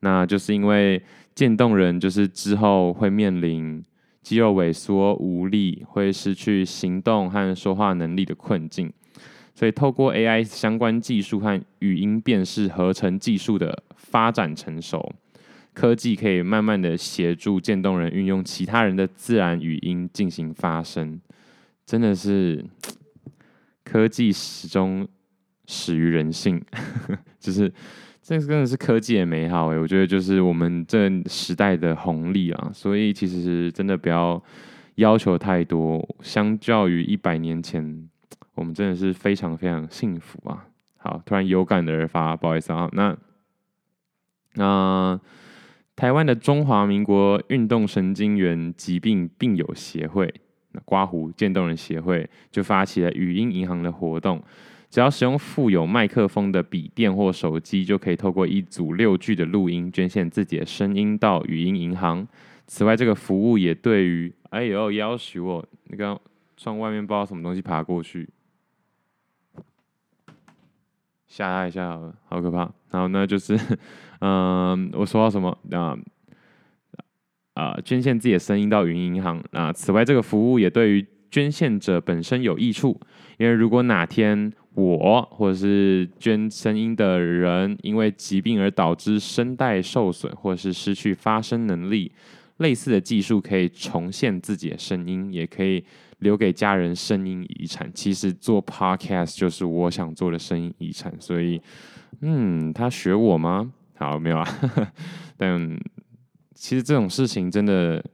[0.00, 1.00] 那就是因为
[1.32, 3.80] 渐冻人就是之后会面临
[4.28, 8.92] 肌肉萎缩、无力，会失去行动和说话能力的困境，
[9.54, 15.14] 所以透过 AI 相关技术和语音辨识合成技术的发展成熟。
[15.72, 21.18] 科技可以慢慢的协助渐冻人运用其他人的自然语音进行发声，
[21.86, 22.62] 真的是
[23.82, 25.08] 科技始终
[25.68, 26.60] 始于人性，
[27.38, 27.72] 就是
[28.20, 34.42] 这真的是科技的美好诶，我觉得就是我们这时代的红利啊，所以其实真的不要
[34.96, 38.08] 要求太多，相较于一百年前，
[38.54, 40.64] 我们真的是非常非常幸福啊。
[40.96, 43.16] 好，突然有感而发，不好意思啊，那
[44.54, 45.20] 那。
[45.98, 50.32] 台湾的中华民国运动神经元疾病病友协会，
[50.84, 54.40] 刮胡渐冻人协会就发起了语音银行的活动，
[54.90, 62.26] 只要使用附有麦克风的笔电或手机，就可以透过一组六句的录音捐献自己的声音到语音银行。
[62.66, 66.20] 此外，这个服务也对于哎呦要求我那个
[66.56, 68.28] 窗外面不知道什么东西爬过去，
[71.26, 72.70] 吓他一下好了，好可怕。
[72.90, 73.58] 然后呢，就是。
[74.20, 75.56] 嗯， 我说到什么？
[75.70, 75.96] 啊
[77.54, 79.40] 啊，捐献自己的声音到语音银行。
[79.52, 83.00] 啊，此外，这个服务也对于捐献者本身有益处，
[83.36, 92.12] 因为如果哪天我或者是捐声音的人因为疾病而导致声带受损，或者是失去发声能力，
[92.58, 95.84] 类似的技术可以重现自己的声音，也可以
[96.20, 97.90] 留给家人声音遗产。
[97.92, 101.60] 其实做 Podcast 就是我想做的声音遗产，所以，
[102.20, 103.72] 嗯，他学我吗？
[103.96, 104.46] 好，没有啊，
[105.36, 105.76] 但
[106.54, 108.04] 其实这种事情真的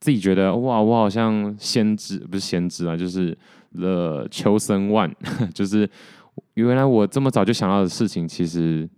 [0.00, 3.36] 自己觉得哇，我好像先知不是先知啊，就是
[3.72, 5.12] 了求生万，
[5.52, 5.88] 就是
[6.54, 8.88] 原来我这么早就想到的事情，其实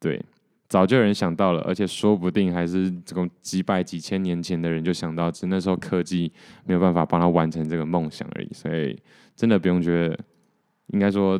[0.00, 0.22] 对
[0.68, 6.32] 早就有人想到了，而且说不定还是这种几百几千年前的人就想到，只那时候科技
[6.64, 8.98] 没有办法帮他完成这个梦想而已，所以
[9.36, 10.18] 真的不用觉得，
[10.88, 11.38] 应该说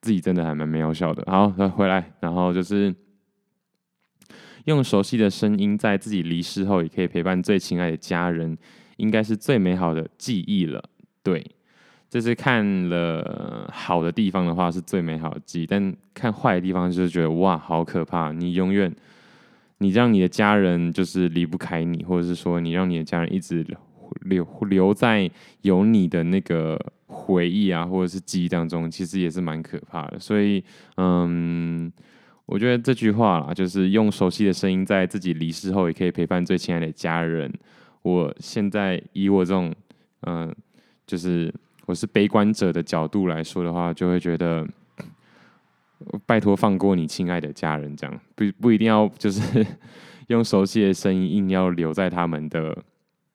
[0.00, 1.24] 自己真的还蛮渺小的。
[1.26, 2.94] 好，回来，然后就是。
[4.64, 8.56] 用熟悉的声音，在自己离世后也可以陪伴最亲爱的家人，
[8.96, 10.82] 应该是最美好的记忆了。
[11.22, 11.44] 对，
[12.10, 18.32] 这是看了好的地方的话，是最美好的记忆；但看坏的地方，就是觉得哇，好可怕！
[18.32, 18.94] 你永远，
[19.78, 23.64] 你让你的家人就是离不开你，或者是说，你让你的家人一直
[24.22, 25.30] 留留在
[25.62, 30.18] 有你的那个回忆啊，或者是记忆当中，其实也是蛮可怕的。
[30.18, 30.62] 所以，
[30.96, 31.90] 嗯。
[32.48, 37.52] 我觉得这句话啦，就是用熟悉的声音，在自己离世后也可以陪伴最亲爱的家人。
[38.00, 39.70] 我现在以我这种，
[40.22, 40.50] 嗯、
[41.06, 41.52] 就是
[41.84, 44.66] 我是悲观者的角度来说的话，就会觉得，
[46.24, 49.66] 拜托放过你亲爱的家人，这样不不一定要就是
[50.28, 52.74] 用熟悉的声音硬要留在他们的，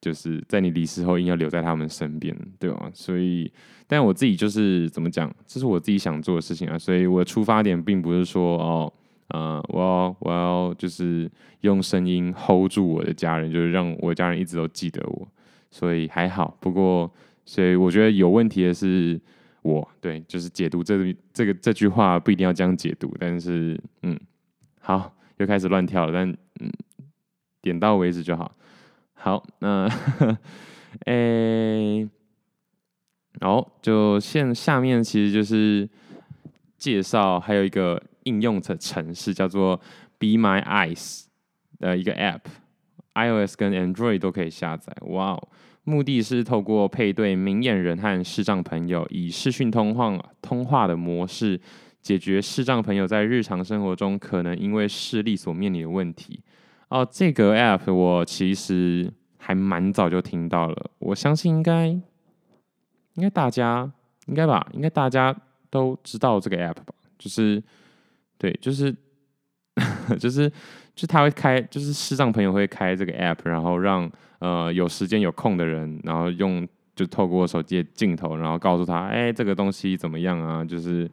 [0.00, 2.90] 就是在你离世后硬要留在他们身边，对吧？
[2.92, 3.52] 所以，
[3.86, 8.92] 但我自己就是怎么讲，这是我自己想做的事情啊，所以我出发点并不是说哦。
[9.28, 11.28] 呃，我要我要就是
[11.62, 15.26] 用声音 hold 住我的家人，就是让我家人一直都记得我，
[15.70, 16.56] 所以还好。
[16.60, 17.10] 不过，
[17.44, 19.18] 所以我觉得有问题的是
[19.62, 24.14] 我，对，就是解读这这个这句话不一定要这样解读，但是嗯，
[24.80, 26.28] 好，又开始乱跳了，但
[26.60, 26.70] 嗯，
[27.62, 28.54] 点到为止就好。
[29.14, 29.88] 好，那
[31.06, 32.00] 诶，
[33.40, 35.88] 然后就现下面其实就是
[36.76, 38.00] 介绍还有一个。
[38.24, 39.76] 应用的程式叫做
[40.18, 41.24] Be My Eyes
[41.78, 44.94] 的一个 App，iOS 跟 Android 都可以下载。
[45.02, 45.48] 哇哦！
[45.84, 51.60] 目的是透过配对明眼人和视障朋友，以视讯通话通话的模式，
[52.00, 56.40] 解决视障朋友在日常生活中可能因为视力所面临的问题。
[56.88, 62.02] 哦，这个 App 我其实还蛮早就听到了，我相信应该应
[63.20, 63.92] 该大家
[64.26, 65.36] 应该吧，应该大家
[65.68, 67.62] 都知道这个 App 吧，就是。
[68.36, 68.94] 对，就是，
[70.18, 70.50] 就是，
[70.94, 80.64] 就他会开，就是视障朋友会开这个 app，然后让呃有时间有空的人，然后用就透过手机的镜头，然后告诉他，哎，这个东西怎么样啊？
[80.64, 81.10] 就是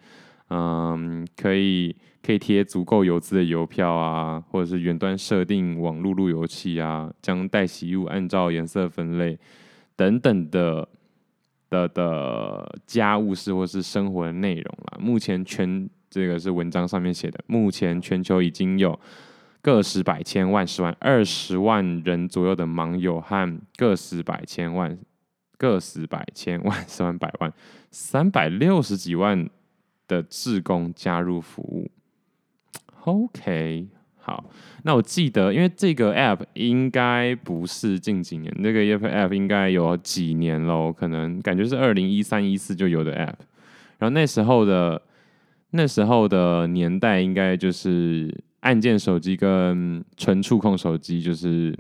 [0.50, 9.38] 嗯，可以可以贴足够邮资的邮票啊，或者是远端设定网络路由器啊，将待洗物按照颜色分类
[9.96, 10.88] 等等的
[11.70, 14.98] 的的家务事或是生活的内容啦。
[15.00, 15.90] 目前全。
[16.12, 17.40] 这个是文章上面写的。
[17.48, 19.00] 目前全球已经有
[19.62, 24.98] 个十百千万十万二十万人左右的盲友和个十百千万
[25.58, 27.54] 个十百千万十万百万
[27.92, 29.50] 三百六十几万
[30.08, 31.90] 的志工加入服务。
[33.06, 34.50] OK，好，
[34.84, 43.40] 那我记得，因为这个 App 应该不是近几年，那个 App 应该有几年喽，可能感觉是二零一三一四就有的 App，
[44.00, 45.02] 然后那时候的。
[45.72, 51.78] 那时候的年代应该就是按键手机跟纯触控手机就是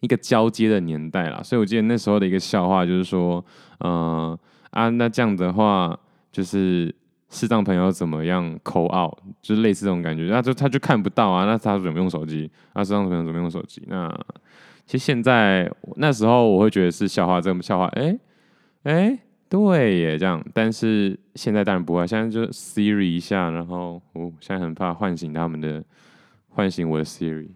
[0.00, 1.42] 一个交接的年代啦。
[1.42, 3.44] 所以我记得那时候的一个笑话就是说，
[3.80, 4.38] 嗯、
[4.70, 5.98] 啊，那这样的话
[6.30, 6.94] 就是。
[7.28, 12.48] 视障朋友怎么样抠 out，就是类似这种感觉，那就他就看不到啊，那他怎么用手机？
[12.72, 13.82] 那视障朋友怎么用手机？
[13.88, 14.08] 那
[14.86, 18.16] 其实现在那时候我会觉得是笑话，这种笑话，哎、
[18.84, 20.44] 欸、哎、对耶，这样。
[20.52, 25.84] 但是现在当然不会，现在就 Siri 一下，然后我现在很怕唤醒他们的，
[26.50, 27.48] 唤醒我的 Siri。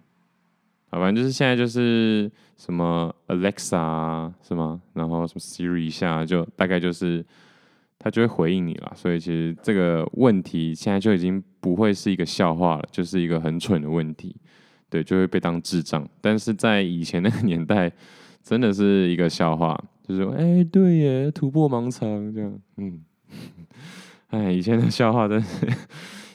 [0.91, 4.81] 好，反正就是现在就是什么 Alexa 是吗？
[4.95, 7.25] 然后什么 Siri 一下，就大概就是。
[8.03, 14.35] 他就会回应你了，所以其实这个问题现在就已经不会是一个笑话了，就是一个很蠢的问题，
[14.89, 16.09] 对，就会被当智障。
[16.19, 17.93] 但是在以前那个年代，
[18.43, 23.01] 真的是一个笑话，就是说，哎、对耶，突破盲肠这样，嗯，
[24.31, 25.67] 哎，以前的笑话真是，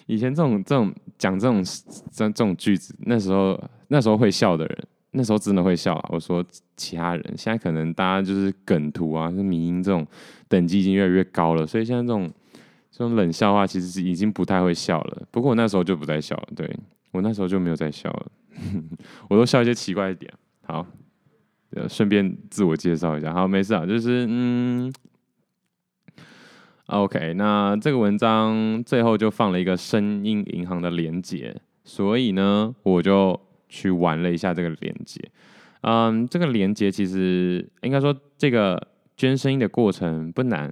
[0.05, 1.63] 以前这种这种讲这种
[2.11, 4.77] 这这种句子，那时候那时候会笑的人。
[5.17, 6.09] 那时候真的会笑啊！
[6.11, 6.43] 我说
[6.75, 10.05] 其他人，现在可能大家就是梗图啊，是迷因这种
[10.49, 12.29] 等级已经越来越高了，所以现在这种
[12.91, 15.25] 这种冷笑话其实是已经不太会笑了。
[15.31, 16.69] 不过我那时候就不再笑了，对，
[17.11, 18.31] 我那时候就没有再笑了，
[19.29, 20.29] 我都笑一些奇怪的点。
[20.63, 20.85] 好，
[21.71, 24.93] 呃顺便自我介绍一下，好，没事啊，就是嗯
[26.87, 33.39] ，OK，那这个文章最后就放了一个声音银行的连接，所以呢，我就。
[33.67, 35.19] 去玩了一下这个连接，
[35.81, 38.79] 嗯，这个连接其实应该说这个
[39.17, 40.71] 捐声音的过程不难，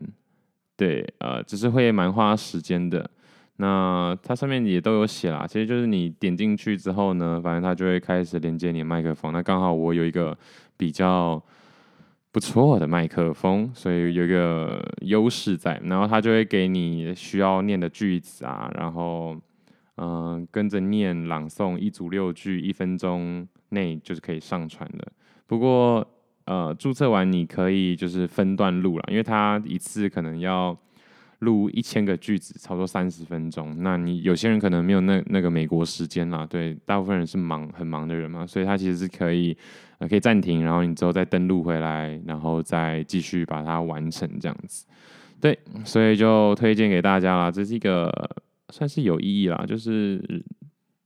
[0.77, 3.09] 对，呃，只是会蛮花时间的。
[3.57, 9.33] 那它上面也都有写啦，其实就是你点进去之后呢，反正它就会开始连接你的麦克风。
[9.33, 10.37] 那刚好我有一个
[10.77, 11.41] 比较
[12.31, 15.79] 不错的麦克风，所以有一个优势在。
[15.83, 19.35] 然后它就会给你需要念的句子啊，然后。
[19.97, 25.11] 嗯、跟着念朗诵一组六句，一分钟内就是可以上传的。
[25.45, 26.03] 不过，
[26.45, 30.75] 呃，注册完你可以就是分段录了，因为它一次可能要
[31.43, 33.75] 录一千个句子，差不多三十分钟。
[33.83, 39.55] 那你有些人可能没有那那个美国时间啦，对，大部分人是忙很忙的人嘛，所以他其实是可以
[39.99, 44.85] 呃可以暂停，然后你之后再登录回来，然后再继续把它完成这样子。
[45.39, 48.11] 对，所以就推荐给大家啦，这是一个。
[48.69, 50.19] 算是有意义啦，就是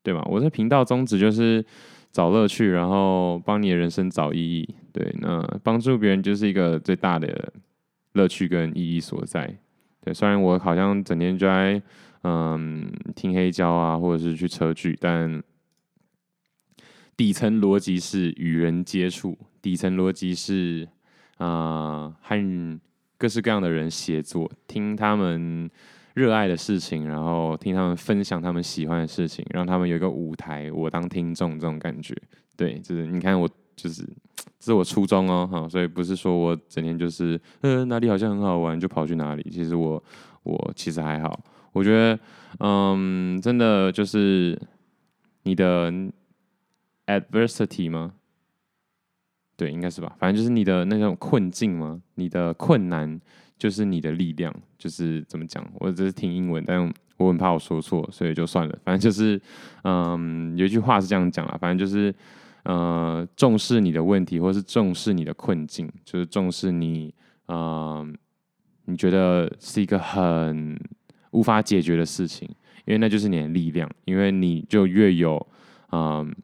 [0.02, 0.26] 对吧？
[0.30, 1.66] 我这频道宗旨就是
[2.14, 4.76] 找乐趣，然后帮你的人生找意义。
[4.94, 7.52] 对，那帮助别人就是一个最大的
[8.14, 9.54] 乐趣跟意义所在。
[10.08, 11.82] 对，虽然我好像整天就在
[12.24, 15.44] 嗯听黑胶啊，或者是去车聚，但
[17.18, 20.88] 底层逻辑是与人接触，底层逻辑是
[21.38, 22.80] 啊、呃、和
[23.18, 25.70] 各式各样的人协作，听他们。
[26.14, 32.16] 热爱的事情，然后听他们分享他们喜欢的事情，让他们有一个舞台，我当听众这种感觉，
[32.56, 34.04] 对，就是你看我就是
[34.60, 40.04] 这是我初衷哦，哈，所以不是说我整天就是呃哪里好像很好玩就跑去哪里，其实我
[40.44, 41.40] 我其实还好，
[41.72, 42.20] 我觉得
[42.60, 44.60] 嗯真的就是
[45.44, 45.90] 你的
[47.06, 48.12] adversity 吗？
[49.56, 52.02] 对，应该是吧，反正就是你的那种困境吗？
[52.16, 53.22] 你的困难。
[53.60, 55.68] 就是你的力量，就是怎么讲？
[55.80, 58.80] 我只是听英文，但我很怕我说错，所以就算了。
[58.86, 59.42] 反正就是，
[59.84, 62.14] 嗯，有一句话是这样讲啦，反正就是，
[62.68, 67.14] 呃，重视你的问题，或是重视你的困境，就是重视你，
[67.48, 68.14] 嗯，
[68.84, 70.78] 你觉得是一个很
[71.32, 72.46] 无法解决的事情，
[72.86, 75.48] 因为那就是你的力量，因为你就越有，
[75.94, 76.36] 嗯，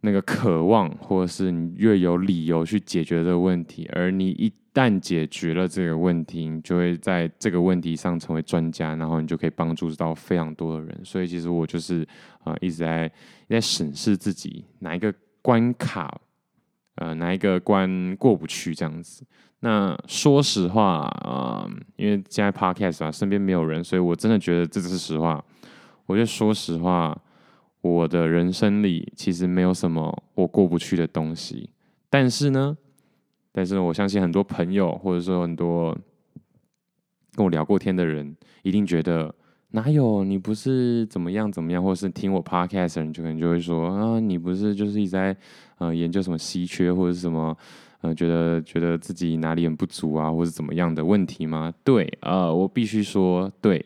[0.00, 4.52] 那个渴望，或者是你越有理由去解决这个问题，而你一。
[4.72, 11.00] 旦解决了这个问题，你就会在这个问题上成为专家，然后你就可以帮助到非常多的人。
[11.04, 12.06] 所以其实我就是
[12.44, 13.10] 啊、呃，一直在
[13.48, 16.20] 在审视自己哪一个关卡，
[16.94, 19.26] 呃，哪一个关过不去这样子。
[19.58, 25.44] 那说实话啊、因为现在 Podcast 啊，身边没有人，所以我真的觉得这是实话。
[26.06, 27.20] 我觉得说实话，
[27.80, 31.70] 我的人生里其实没有什么我过不去的东西，
[32.08, 32.76] 但是呢。
[33.52, 35.92] 但是我相信很多朋友，或者说很多
[37.34, 39.34] 跟我聊过天的人，一定觉得
[39.70, 45.36] 哪有你不是怎么样怎么样，或者是听我 podcast 的人就可能就会说啊，你不是就是一直在
[45.78, 47.54] 呃研究什么稀缺或者是什么
[48.02, 51.74] 呃觉得觉得自己哪里很不足啊，或者怎么样的问题吗？
[51.82, 53.84] 对，呃，我必须说对，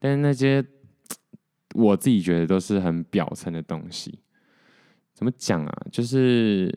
[0.00, 0.60] 但是那些
[1.74, 4.18] 我自己觉得都是很表层的东西，
[5.12, 5.86] 怎么讲啊？
[5.90, 6.74] 就是。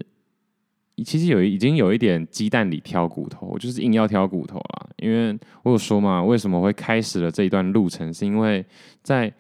[1.05, 4.89] 其实有已经有一点鸡蛋里挑骨头，我就是硬要挑骨头了。
[4.97, 8.65] 因为我有说嘛，为什么会开始了这一段路程，是因为
[9.01, 9.33] 在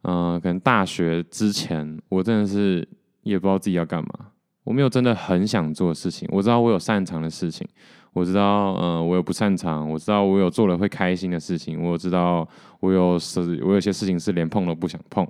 [0.00, 2.88] 嗯、呃，可能大学之前，我真的是
[3.22, 4.30] 也不知道自己要干嘛。
[4.62, 7.68] 我没有真的很想做事情，我知道我有擅长的事情，
[8.14, 12.48] 我知道，嗯、我有不擅长，我知道我有做了会开心的事情，我知道
[12.80, 15.28] 我有事，我有些事情是连碰都不想碰，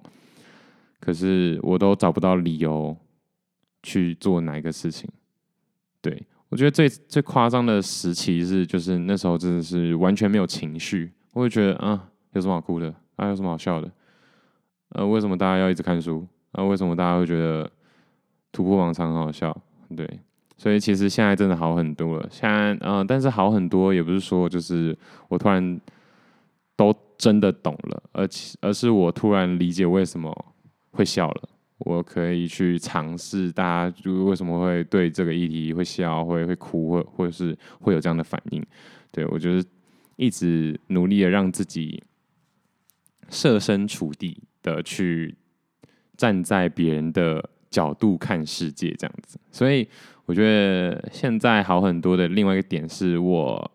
[1.00, 2.96] 可是我都找不到理由
[3.82, 5.10] 去做哪一个事情。
[6.00, 12.94] 对，我觉得最最夸张的时期是，就是那时候真的是完全没有情绪，我会觉得啊，有什么好哭的？
[13.16, 13.90] 啊，有什么好笑的？
[14.90, 16.24] 呃，为什么大家要一直看书？
[16.52, 17.68] 啊，为什么大家会觉得？
[18.52, 19.52] 突破盲肠很好笑，
[19.96, 20.08] 对，
[20.56, 22.28] 所以其实现在真的好很多了。
[22.30, 24.96] 现在，嗯、但是好很多也不是说就是
[25.28, 25.80] 我突然
[26.76, 30.32] 都真的懂了，而且而是我突然理解为什么
[30.92, 31.48] 会笑了。
[31.78, 38.64] 我可以去尝试，大家就为什么会对这个议题会笑，会会哭，或或者是会有这样的反应。
[39.10, 39.66] 对，我就是
[40.16, 42.02] 一直努力的让自己
[43.28, 45.34] 设身处地的去
[46.16, 47.50] 站在别人的。
[47.70, 49.84] 角度看世界这样子，所以
[50.26, 53.70] 我觉得现在好很多的另外一个点是我，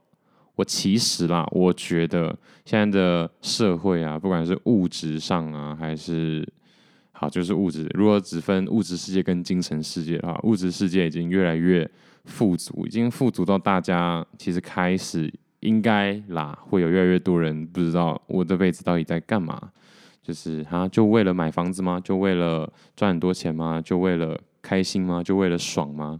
[0.55, 2.35] 我其实啦，我觉得
[2.65, 6.47] 现在的社会啊，不管是物质上啊，还是
[7.11, 11.89] 好就是物质，如果只分物质世界跟精神世界的话，物质世界已经越来越
[12.25, 19.71] 富足，已经富足到大家其实开始应该啦，会有越来越多人不知道我这辈子到底在干嘛。
[20.21, 21.99] 就是他，就为了买房子吗？
[22.03, 23.81] 就为了赚很多钱吗？
[23.81, 25.23] 就为了开心吗？
[25.23, 26.19] 就为了爽吗？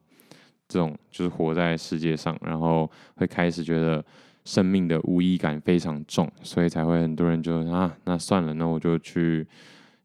[0.70, 4.02] 这种就是活在世界上，然后会开始觉得
[4.46, 9.46] 生命的无意义感非常重，所以才会很多人就啊，那算了，那我就去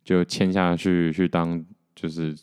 [0.03, 2.35] 就签下去去当，就是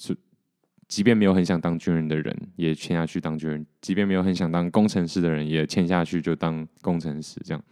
[0.88, 7.42] 即便没有很想当军人的人，也签下去当军人；即便没有很想当工程师的人，也签下去就当工程师。
[7.44, 7.64] 这样，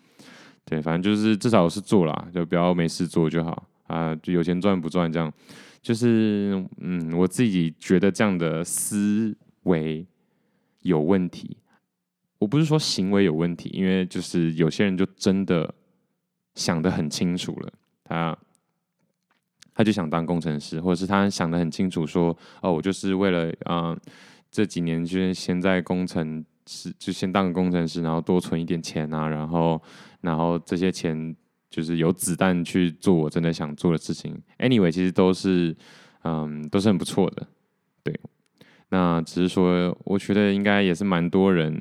[0.66, 3.68] 对，反正就是至少是做啦，就不要没事做就好。
[3.88, 5.34] 啊，就有钱赚不赚这样，
[5.82, 10.06] 就是嗯，我自己觉得这样的思维
[10.82, 11.58] 有问题。
[12.38, 15.74] 我不是说行为有问题，因为就是有些人就真的
[16.56, 17.74] 想得很清楚了，
[18.04, 18.38] 他
[19.74, 24.00] 他就想当工程师，或者是他想得很清楚说，哦，我就是为了啊、呃、
[24.50, 29.82] 这几年就是先在工程师就先当个工程师，然后多存一点钱啊，然后
[30.22, 31.36] 然后这些钱。
[31.72, 34.36] 就是有子弹去做我真的想做的事情。
[34.58, 35.78] Anyway，其实都是，
[36.24, 37.46] 嗯，都是很不错的。
[38.90, 41.80] 那只是说，我觉得应该也是蛮多人，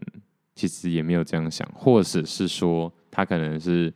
[0.55, 3.93] 其实也没有这样想，或者是说，他可能是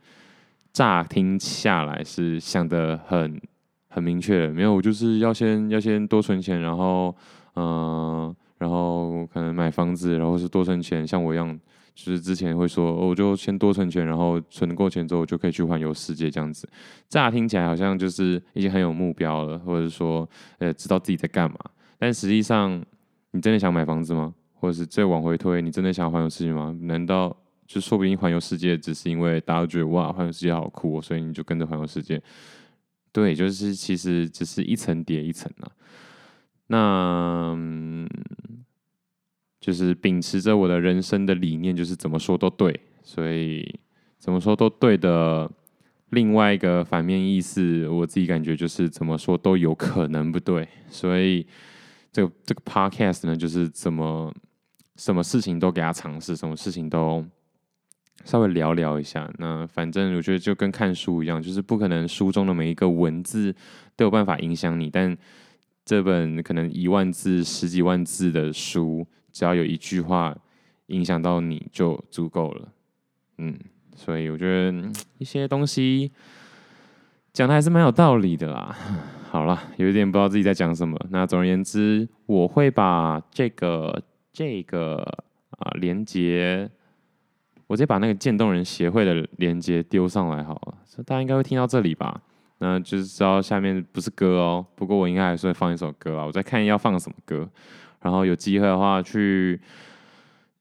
[0.71, 3.39] 乍听下来是想得很
[3.87, 7.15] 很明确，没有，我就是要先要先多存钱，然后，
[7.55, 11.59] 嗯，然后可能买房子，然后是多存钱，像我一样。
[11.95, 16.67] 就是之前会说，我就先多存钱，然后存够钱之后，就可以去环游世界这样子。
[17.07, 21.55] 乍听起来好像就是已经很有目标了，或者说，呃，知道自己在干嘛。
[21.99, 22.83] 但实际上，
[23.33, 24.33] 你真的想买房子吗？
[24.53, 26.73] 或者是再往回推，你真的想环游世界吗？
[26.83, 27.35] 难道
[27.67, 32.19] 就说不定环游世界只是因为大家都觉得哇，环游世界好酷哦，所以你就跟着环游世界？
[33.11, 35.69] 对，就是其实只是一层叠一层啊。
[36.67, 38.07] 那。
[39.63, 43.79] 就是秉持着我的人生的理念，就是怎么说都对，所以
[44.19, 45.49] 怎么说都对的。
[46.09, 50.67] 另外一个反面意思，我自己感觉就是怎么说都有可能不对。
[50.89, 51.47] 所以
[52.13, 54.33] 这个这个 podcast 呢，就是怎么
[54.95, 57.25] 什么事情都给他尝试，什么事情都
[58.23, 59.29] 稍微聊聊一下。
[59.39, 63.53] 那反正我觉得就跟看书一样，就是不可能书中的每一个文字
[63.97, 65.17] 都有办法影响你，但
[65.83, 69.05] 这本可能一万字、十几万字的书。
[69.33, 70.37] 只要有一句话
[70.85, 72.71] 影响到你就足够了，
[73.39, 73.57] 嗯，
[73.95, 76.11] 所以我觉得一些东西
[77.33, 78.75] 讲的还是蛮有道理的啦。
[79.31, 80.95] 好了，有一点不知道自己在讲什么。
[81.09, 84.97] 那总而言之，我会把这个这个
[85.57, 86.69] 啊连接，
[87.65, 92.21] 我直接把那个渐冻人协会的连接丢上来好了，所以大家应该会听到这里吧？
[92.59, 96.25] 那就是知道下面不是歌哦，不过我应该还是会放一首歌啊。
[96.25, 97.49] 我在看要放什么歌。
[98.01, 99.59] 然后有机会的话，去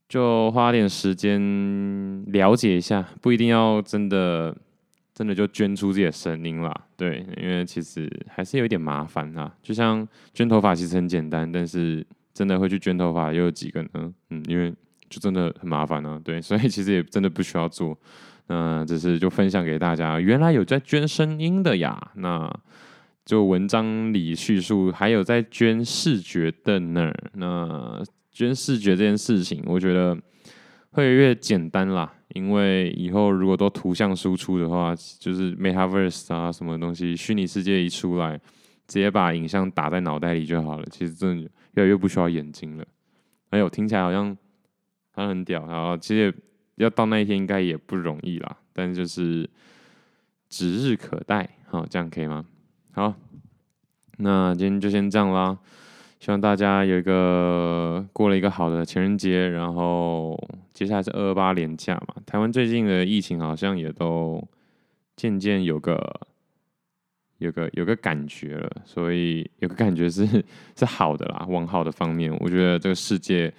[0.09, 4.57] 就花点时间了解一下，不一定要真的
[5.15, 6.75] 真的就捐出自己的声音啦。
[6.97, 9.53] 对，因为其实还是有一点麻烦啊。
[9.63, 14.13] 就像捐头发其实很简单，但是真的会去捐头发又有几个呢？
[14.31, 14.73] 嗯，因为
[15.09, 16.21] 就真的很麻烦啊。
[16.23, 17.97] 对，所以其实也真的不需要做。
[18.47, 22.11] 那只是就分享给大家，原来有在捐声音的呀。
[22.15, 22.53] 那。
[23.25, 28.03] 就文章里叙述，还有在捐视觉的那儿，那
[28.33, 30.19] 捐视觉这件事情，我觉得
[30.93, 38.39] 会越简单啦，因为以后如果都图像输出的话，就是 Metaverse 啊什么东西，虚拟世界一出来，
[38.87, 40.87] 直接把影像打在脑袋里就好了。
[40.91, 42.85] 其实真的越来越不需要眼睛了。
[43.51, 44.37] 哎呦，听起来好像
[45.13, 46.35] 好像很屌，然后其实
[46.77, 49.49] 要到那一天应该也不容易啦，但就是
[50.49, 51.49] 指日可待。
[51.69, 52.45] 好，这样可以吗？
[52.93, 53.15] 好，
[54.19, 55.59] 那今天就先这样啦。
[56.23, 60.39] 希望大家有一个过了一个好的情人节，然后
[60.73, 62.15] 接下来是二二八连假嘛。
[62.25, 64.41] 台湾最近的疫情好像也都
[65.17, 66.21] 渐渐有个
[67.39, 70.25] 有个有个感觉了，所以有个感觉是
[70.79, 73.53] 是好的啦，往好的方面，我觉得这个世界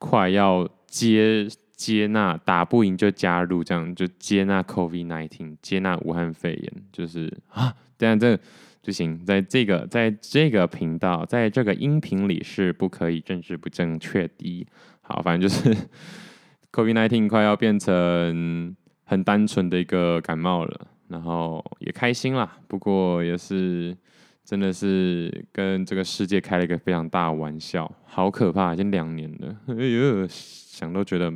[0.00, 1.46] 快要接
[1.76, 8.36] 接纳，打不赢就加入，这样就接纳 COVID-19，接纳武汉肺炎，就是啊，这样这。
[8.82, 14.66] 就行，在这个在这个频道，在这个音频里是不可以政治不正确的。
[15.02, 15.76] 好，反正就是
[16.72, 18.74] COVID-19 快要变成
[19.04, 22.58] 很单纯的一个感冒了，然后也开心啦。
[22.68, 23.96] 不过也是
[24.44, 31.32] 真的是跟这个世界开了一个非常大玩笑，好可怕，已经两年了，哎呦，想都觉得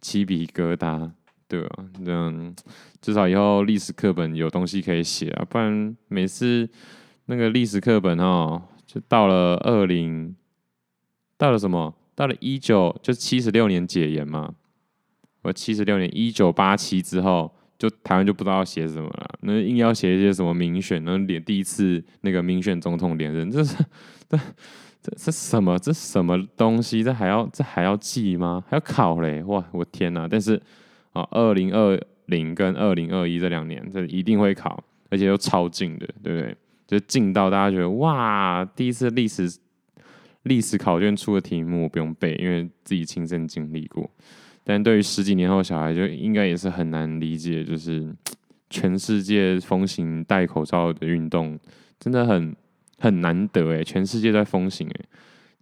[0.00, 1.10] 鸡皮疙瘩。
[1.54, 2.54] 对啊，这样
[3.00, 6.68] 至少以后历史课本有东西可以写啊，不然每次
[7.26, 10.34] 那个历史课本哦，就到了二零，
[11.36, 11.94] 到了什么？
[12.16, 14.54] 到了一九，就七十六年解严嘛。
[15.42, 19.30] 我七十六年一九八七之后，就台湾就不知道写什么了。
[19.42, 23.76] 那硬要写一些什么民选，那连第一次那个民选总统连任，这是
[24.28, 24.38] 这
[25.00, 25.78] 这这什么？
[25.78, 27.04] 这什么东西？
[27.04, 28.64] 这还要这还要记吗？
[28.68, 29.42] 还要考嘞？
[29.44, 30.26] 哇，我天哪！
[30.26, 30.60] 但是。
[31.14, 36.56] 啊，二零二零跟二零二一这两年，这一定会考，而且又超近的，对不对？
[36.86, 39.50] 就近到大家觉得哇，第一次历史
[40.42, 44.08] 历史考卷出的题目不用背，因为自己亲身经历过。
[44.62, 48.14] 但对于十几年后小孩，就应该也是很难理解，就是
[48.68, 51.58] 全世界风行戴口罩的运动，
[51.98, 52.54] 真的很
[52.98, 55.04] 很难得哎，全世界在风行哎，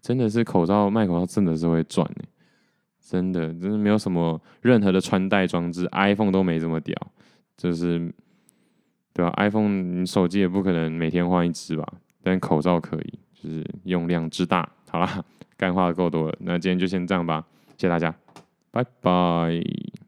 [0.00, 2.28] 真的是口罩卖口罩真的是会赚哎。
[3.02, 6.96] 真的，真的没有什么任何的穿戴装置，iPhone 都没这么屌，
[7.56, 7.98] 就是
[9.12, 11.86] 对吧？iPhone 你手机也不可能每天换一只吧，
[12.22, 14.66] 但口罩可以，就是用量之大。
[14.88, 15.22] 好啦，
[15.58, 17.44] 干话够多了，那今天就先这样吧，
[17.76, 18.14] 谢谢大家，
[18.70, 20.01] 拜拜。